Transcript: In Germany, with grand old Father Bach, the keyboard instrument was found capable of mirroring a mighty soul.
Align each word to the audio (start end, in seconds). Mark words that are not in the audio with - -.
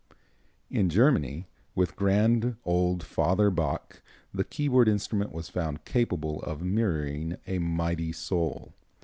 In 0.71 0.89
Germany, 0.89 1.45
with 1.75 1.95
grand 1.95 2.55
old 2.65 3.03
Father 3.03 3.51
Bach, 3.51 4.01
the 4.33 4.43
keyboard 4.43 4.87
instrument 4.87 5.31
was 5.31 5.47
found 5.47 5.85
capable 5.85 6.41
of 6.41 6.63
mirroring 6.63 7.37
a 7.45 7.59
mighty 7.59 8.11
soul. 8.11 8.73